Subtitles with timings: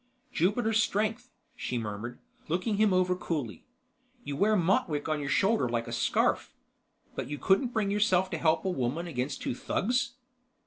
[0.33, 2.17] "Jupiter strength," she murmured,
[2.47, 3.65] looking him over coolly.
[4.23, 6.55] "You wear Motwick on your shoulder like a scarf.
[7.13, 10.13] But you couldn't bring yourself to help a woman against two thugs."